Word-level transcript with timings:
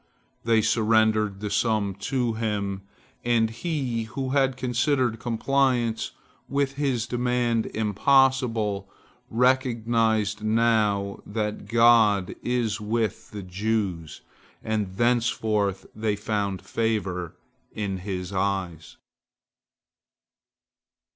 They 0.43 0.63
surrendered 0.63 1.41
the 1.41 1.51
sum 1.51 1.93
to 2.09 2.33
him, 2.33 2.81
and 3.23 3.51
he 3.51 4.05
who 4.05 4.31
had 4.31 4.57
considered 4.57 5.19
compliance 5.19 6.09
with 6.49 6.73
his 6.73 7.05
demand 7.05 7.67
impossible, 7.67 8.89
recognized 9.29 10.41
now 10.41 11.19
that 11.27 11.67
God 11.67 12.33
is 12.41 12.81
with 12.81 13.29
the 13.29 13.43
Jews, 13.43 14.21
and 14.63 14.97
thenceforth 14.97 15.85
they 15.95 16.15
found 16.15 16.63
favor 16.63 17.35
in 17.71 17.97
his 17.99 18.33
eyes. 18.33 18.97